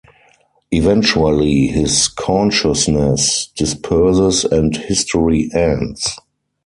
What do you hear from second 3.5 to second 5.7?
disperses, and history